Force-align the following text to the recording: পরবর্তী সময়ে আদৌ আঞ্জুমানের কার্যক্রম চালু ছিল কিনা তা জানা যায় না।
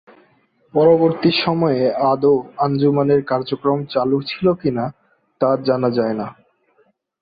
পরবর্তী 0.73 1.31
সময়ে 1.43 1.81
আদৌ 2.11 2.35
আঞ্জুমানের 2.57 3.21
কার্যক্রম 3.23 3.79
চালু 3.85 4.17
ছিল 4.21 4.45
কিনা 4.53 4.85
তা 5.41 5.49
জানা 5.67 5.89
যায় 5.89 6.15
না। 6.15 6.27